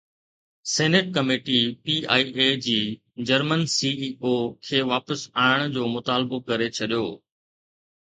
senate 0.75 1.07
committee 1.17 1.59
P 1.83 1.95
I 2.15 2.25
A 2.37 2.47
جي 2.65 2.81
German 3.27 3.61
C 3.75 3.89
E 4.01 4.09
O 4.23 4.33
کي 4.65 4.79
واپس 4.91 5.19
آڻڻ 5.47 5.63
جو 5.75 5.83
مطالبو 5.95 6.37
ڪري 6.47 6.67
ڇڏيو 6.77 7.05